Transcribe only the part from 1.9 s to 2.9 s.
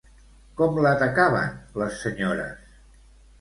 senyores?